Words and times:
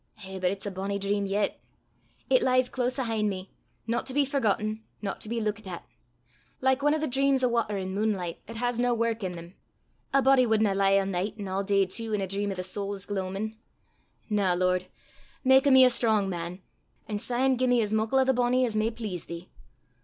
Eh, 0.25 0.39
but 0.39 0.49
it's 0.49 0.65
a 0.65 0.71
bonnie 0.71 0.97
dream 0.97 1.27
yet! 1.27 1.59
It 2.27 2.41
lies 2.41 2.69
close 2.69 2.97
'ahint 2.97 3.29
me, 3.29 3.51
no 3.85 4.01
to 4.01 4.15
be 4.15 4.25
forgotten, 4.25 4.81
no 4.99 5.13
to 5.13 5.29
be 5.29 5.39
luikit 5.39 5.67
at 5.67 5.85
like 6.59 6.81
ane 6.81 6.95
o' 6.95 6.99
thae 6.99 7.05
dreams 7.05 7.43
o' 7.43 7.47
watter 7.47 7.77
an' 7.77 7.93
munelicht 7.93 8.37
'at 8.47 8.55
has 8.55 8.79
nae 8.79 8.93
wark 8.93 9.23
i' 9.23 9.27
them: 9.29 9.53
a 10.11 10.19
body 10.19 10.47
wadna 10.47 10.73
lie 10.73 10.97
a' 10.99 11.05
nicht 11.05 11.39
an' 11.39 11.47
a' 11.47 11.63
day 11.63 11.85
tu 11.85 12.13
in 12.13 12.21
a 12.21 12.25
dream 12.25 12.49
o' 12.51 12.55
the 12.55 12.63
sowl's 12.63 13.05
gloamin'! 13.05 13.55
Na, 14.27 14.55
Lord; 14.55 14.87
mak 15.43 15.67
o' 15.67 15.69
me 15.69 15.85
a 15.85 15.91
strong 15.91 16.27
man, 16.27 16.63
an' 17.07 17.19
syne 17.19 17.55
gie 17.55 17.67
me 17.67 17.79
as 17.83 17.93
muckle 17.93 18.17
o' 18.17 18.23
the 18.23 18.33
bonnie 18.33 18.65
as 18.65 18.75
may 18.75 18.89
please 18.89 19.25
thee. 19.27 19.49